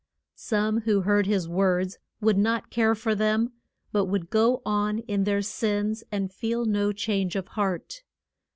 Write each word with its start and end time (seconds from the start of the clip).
Some 0.33 0.79
who 0.81 1.01
heard 1.01 1.27
his 1.27 1.47
words 1.47 1.99
would 2.21 2.35
not 2.39 2.71
care 2.71 2.95
for 2.95 3.13
them, 3.13 3.51
but 3.91 4.05
would 4.05 4.31
go 4.31 4.63
on 4.65 4.97
in 5.07 5.25
their 5.25 5.43
sins 5.43 6.03
and 6.11 6.33
feel 6.33 6.65
no 6.65 6.91
change 6.91 7.35
of 7.35 7.49
heart. 7.49 8.01